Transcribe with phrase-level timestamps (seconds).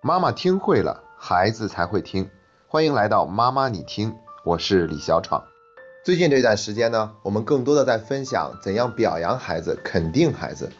[0.00, 2.30] 妈妈听会了，孩子才会听。
[2.66, 5.42] 欢迎来到妈妈你听，我是李小闯。
[6.04, 10.70] 最近这段时间呢，我们更多的在分享怎样表扬孩子、肯定孩子，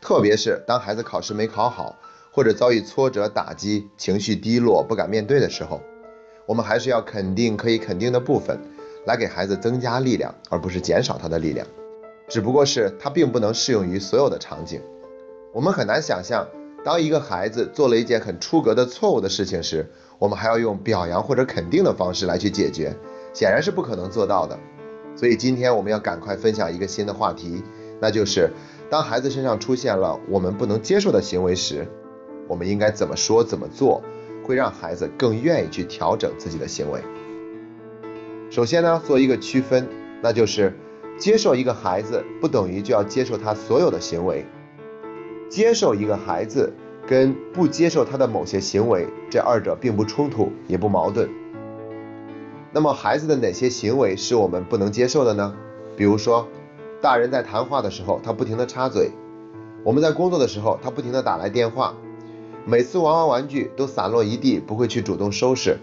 [0.00, 1.96] 特别是当孩子考试没考好，
[2.32, 5.80] 或者遭遇挫折打击、情绪低落、不敢面对的时候，
[6.46, 8.60] 我们还是要肯定可以肯定的部分，
[9.06, 11.66] 来给孩子增加力量，而不是减少他的力量。
[12.26, 14.80] 只不过是它并不能适用于所有的场景。
[15.52, 16.48] 我们很难想象，
[16.84, 22.94] 当一个孩子做了一件很出格的错误的事情时，我们还要用表扬或者肯定的方式来去解决，
[23.32, 24.58] 显然是不可能做到的。
[25.16, 27.62] 所以今天我们要赶快分享一个新的话题，
[28.00, 28.50] 那就是
[28.90, 31.88] 当孩子身上出现了我们不能接受的行为时，
[32.46, 34.02] 我们应该怎么说怎么做，
[34.44, 37.00] 会让孩子更愿意去调整自己的行为。
[38.50, 39.88] 首先呢，做一个区分，
[40.20, 40.76] 那就是
[41.18, 44.44] 接受一个孩子不等于就要接受他所有的行为，
[45.54, 46.72] 接受一个孩子
[47.06, 51.30] 跟不接受他的某些行为，这二者并不冲突，也不矛盾。
[52.72, 55.54] 那么孩子的哪些行为是我们不能接受的呢？
[55.96, 56.48] 比如说，
[57.00, 59.12] 大人在谈话的时候他不停的插嘴，
[59.84, 61.94] 我们在工作的时候他不停的打来电话，
[62.64, 65.78] 每次玩完玩具都散落一地，不会去主动收拾，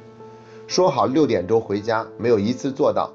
[0.68, 3.10] 说好六点钟回家，没有一次做到，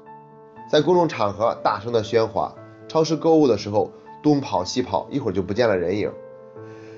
[0.71, 2.55] 在公众场合大声的喧哗，
[2.87, 3.91] 超市购物的时候
[4.23, 6.11] 东跑西跑，一会儿就不见了人影。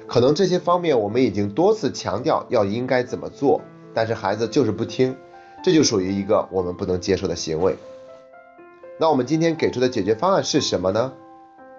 [0.10, 3.62] 可能这些方面我们已经多次强调要应该怎么做，
[3.94, 5.16] 但是孩子就是不听。
[5.64, 7.76] 这就属于一个我们不能接受的行为。
[8.98, 11.14] 那我们今天给出的解决方案是什么呢？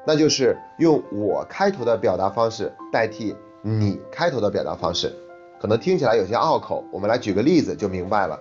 [0.07, 5.13] 那就是用我开头的表达方式代替你开头的表达方式。
[5.61, 8.39] 可能听起来有些拗口，我们来举个例子就明白了。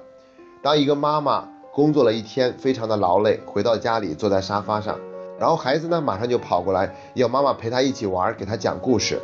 [0.62, 5.00] 当一个妈妈工作了一天，非常的劳累，回到家里坐在沙发上，
[5.40, 9.20] 然后孩子呢马上就跑过来要妈妈陪他一起玩，给他讲故事。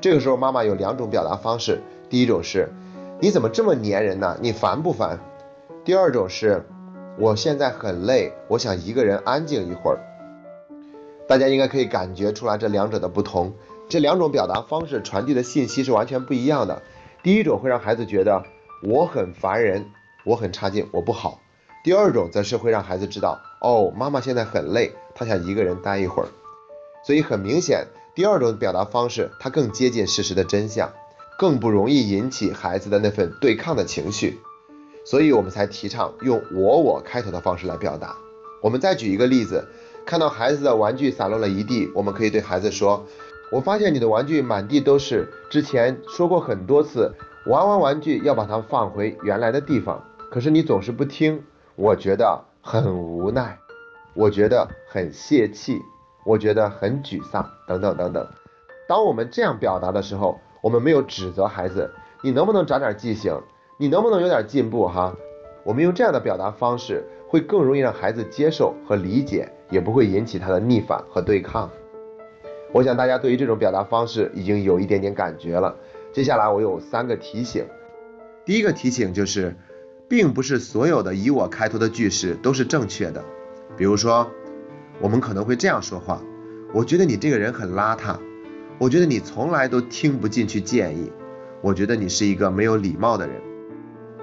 [0.00, 2.68] 这个时候妈妈有两种表达方式，第一种是
[3.20, 4.36] 你怎么这么粘人呢？
[4.40, 5.18] 你烦不烦？
[5.84, 6.64] 第二种是，
[7.18, 9.98] 我现在很累，我想一个人安静一会儿。
[11.28, 13.52] 大家应该可以感觉出来这两者的不同，
[13.88, 16.82] 这两种表达方式传递的信息是完全不一样的。
[17.22, 18.42] 第一种会让孩子觉得
[18.82, 19.84] 我很烦人，
[20.24, 21.38] 我很差劲，我不好；
[21.84, 26.28] 第二种则是会让孩子知道，哦，妈妈现在很累，她想一个人待一会儿。
[27.04, 30.90] 所以很明显，第二种表达方式它更接近事实的真相，
[31.38, 34.38] 更不容易引起孩子的那份对抗的情绪。
[35.04, 38.16] 所以我们才提倡用我我开头的方式来表达。
[38.62, 39.66] 我们再举一个例子，
[40.04, 43.06] 看到孩子的玩具散落了一地，我们可以对孩子说
[43.50, 47.14] ：“我发现你的玩具满地都是，之前说过很多次，
[47.46, 51.42] 玩完玩具要把它放回原来的地方，可是你总是不听，
[51.74, 53.58] 我觉得很无奈，
[54.12, 55.80] 我觉得很泄气，
[56.24, 58.26] 我觉得很沮丧，等等等等。”
[58.88, 61.90] 当我们这样表达的时候，我们没有指责孩子，
[62.22, 63.40] 你能不能长点记性？
[63.78, 65.14] 你能不能有点进步哈？
[65.62, 71.70] 我们用这样的表达方式，会更容易让孩子接受和理解，也不会引起他的逆反和对抗。
[72.72, 75.74] 我想大家对于这种表达方式已经有一点点感觉了。
[76.12, 77.64] 接下来我有三个提醒。
[78.44, 79.54] 第一个提醒就是，
[80.08, 83.24] 并不是所有的以我开头的句式都是正确的。
[83.76, 84.28] 比如说，
[85.00, 86.22] 我们可能会这样说话：
[86.72, 88.16] 我觉得你这个人很邋遢，
[88.78, 91.10] 我觉得你从来都听不进去建议，
[91.62, 93.36] 我觉得你是一个没有礼貌的人。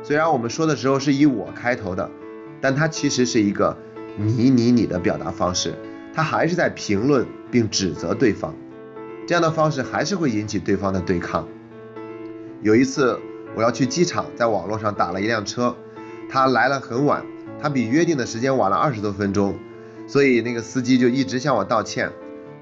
[0.03, 2.09] 虽然我们说的时候是以我开头的，
[2.61, 3.75] 但它其实是一个
[4.17, 5.73] 你你你的表达方式，
[6.13, 8.53] 它还是在评论并指责对方，
[9.27, 11.47] 这样的方式还是会引起对方的对抗。
[12.61, 13.19] 有一次
[13.55, 15.75] 我要去机场，在网络上打了一辆车，
[16.29, 17.25] 他来了很晚，
[17.59, 19.55] 他比约定的时间晚了二十多分钟，
[20.07, 22.11] 所以那个司机就一直向我道歉，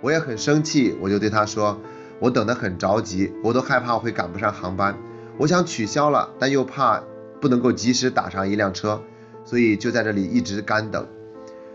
[0.02, 1.80] 我也很生气，我就对他说，
[2.20, 4.98] 我等得很着急，我都害怕会赶不上航班，
[5.38, 7.02] 我想取消了，但又怕。
[7.42, 9.00] 不能够及时打上一辆车，
[9.44, 11.06] 所以就在这里一直干等。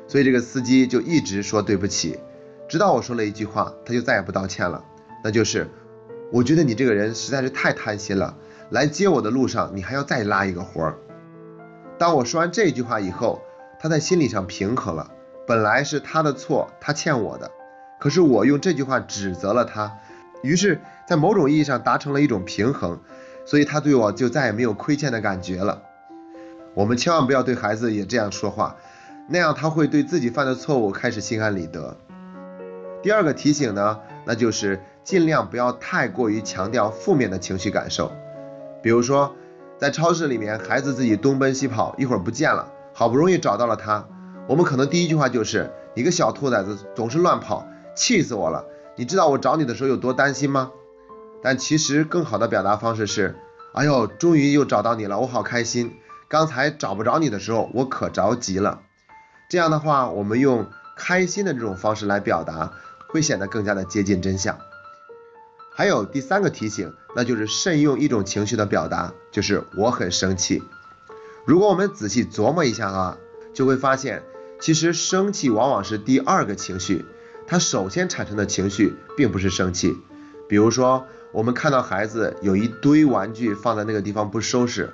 [0.08, 2.18] 所以这个司机就一直说对不起，
[2.68, 4.82] 直到我说了一句话，他就再也不道歉了。
[5.22, 5.68] 那就是
[6.32, 8.36] 我觉得你这个人实在是太贪心了，
[8.70, 10.98] 来接我的路上你还要再拉一个活儿。
[11.98, 13.40] 当我说完这句话以后，
[13.78, 15.12] 他在心理上平衡了。
[15.50, 17.50] 本来是他的错，他欠我的，
[17.98, 19.98] 可是我用这句话指责了他，
[20.44, 23.00] 于是，在某种意义上达成了一种平衡。
[23.44, 25.82] 所以他对我就再也没有亏欠的感觉了。
[26.72, 28.76] 我们千万不要对孩子也这样说话，
[29.28, 31.96] 那样他会对自己犯的错误开始心安理得。
[33.02, 38.12] 第二个提醒呢，那就是尽量不要太过于强调负面的情绪感受。
[38.80, 39.34] 比如说，
[39.78, 44.06] 在超市里面，孩子自己东奔西跑，一会儿不见了，好不容易找到了他，
[44.50, 48.66] 我们可能第一句话就是：“你个小兔崽子，总是乱跑，气死我了！
[48.96, 50.72] 你知道我找你的时候有多担心吗？”
[51.40, 53.36] 但其实更好的表达方式是，
[53.74, 55.94] 哎呦，终于又找到你了，我好开心。
[56.26, 58.80] 刚才找不着你的时候，我可着急了。
[59.48, 60.66] 这样的话，我们用
[60.96, 62.72] 开心的这种方式来表达，
[63.06, 64.58] 会显得更加的接近真相。
[65.72, 70.60] 还有第三个提醒，那就是慎用一种情绪的表达，就是我很生气。
[71.46, 73.16] 如果我们仔细琢磨一下啊，
[73.54, 74.24] 就会发现，
[74.60, 77.04] 其实生气往往是第二个情绪，
[77.46, 79.96] 它首先产生的情绪并不是生气。
[80.48, 84.92] 比如说，我们看到孩子有一堆玩具放在那个地方不收拾。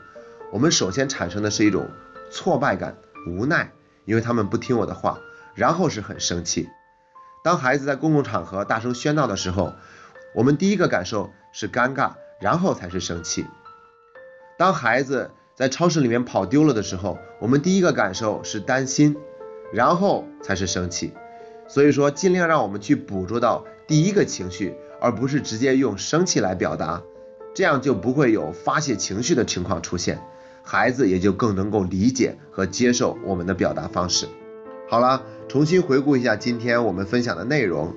[0.52, 1.90] 我们首先产生的是一种
[2.30, 2.96] 挫败感、
[3.26, 3.72] 无奈，
[4.04, 5.18] 因为他们不听我的话，
[5.54, 6.69] 然后是很生气。
[7.42, 9.72] 当孩子在公共场合大声喧闹的时候，
[10.34, 13.44] 我们第一个感受是尴尬，然后才是生气。
[14.58, 19.16] 当孩子在超市里面跑丢了的时候，我们第一个感受是担心，
[19.72, 21.12] 然后才是生气。
[21.68, 27.02] 所以说，尽量让我们去捕捉到第一个情绪，而不是直接用生气来表达，
[27.54, 30.22] 这样就不会有发泄情绪的情况出现。
[30.62, 34.26] 孩子也就更能够理解和接受我们的表达方式。
[34.88, 37.94] 好了，重新回顾一下今天我们分享的内容。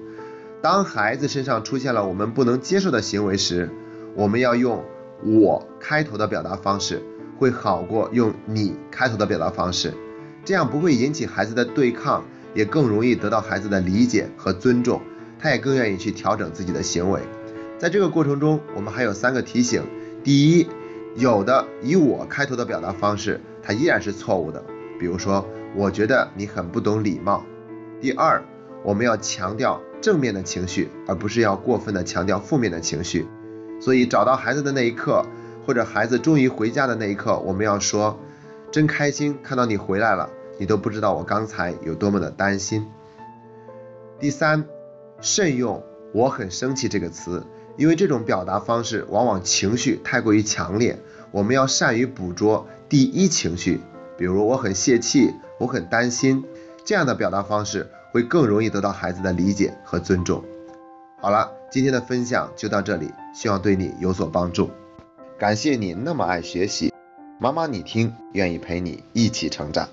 [0.62, 3.69] 当孩子身上出现了我们不能接受的行为时，
[4.15, 4.83] 我们要用
[5.24, 7.01] 我开头的表达方式，
[7.38, 9.94] 会好过用你开头的表达方式。
[10.45, 15.01] 这样不会引起孩子的对抗，也更容易得到孩子的理解和尊重，
[15.39, 17.21] 他也更愿意去调整自己的行为。
[17.77, 19.83] 在这个过程中，我们还有三个提醒：
[20.24, 20.68] 第一。
[21.15, 24.63] 有的以我开头的表达方式，它依然是错误的。
[25.00, 25.45] 比如说，
[25.75, 27.44] 我觉得你很不懂礼貌。
[28.00, 28.41] 第二，
[28.83, 33.27] 我们要强调正面的情绪，而不是要过分的强调负面的情绪。
[33.81, 35.25] 所以找到孩子的那一刻，
[35.65, 38.18] 或者孩子终于回家的那一刻，我们要说，
[38.71, 42.88] 真开心看到你回来了，你都不知道我刚才有多么的担心。
[44.19, 44.66] 第三，
[45.21, 45.83] 慎用
[46.13, 47.45] 我很生气这个词。
[47.77, 51.00] 因为这种表达方式往往情绪太过于强烈，
[51.31, 53.80] 我们要善于捕捉第一情绪，
[54.18, 56.44] 比如我很泄气，我很担心，
[56.83, 60.44] 这样的表达方式会更容易得到孩子的理解和尊重。
[61.22, 64.69] 好了，今天的分享就到这里，希望对你有所帮助。
[65.38, 66.88] 感谢你那么爱学习，
[67.41, 69.88] 妈妈你听，愿意陪你一起成长。